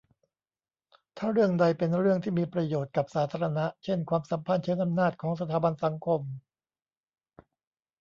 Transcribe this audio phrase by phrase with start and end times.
[1.17, 6.21] ถ้าเรื่องใดเป็นเรื่องที่มีประโยชน์กับสาธารณะ เช่นความสัมพันธ์เชิงอำนาจของสถาบันสังคม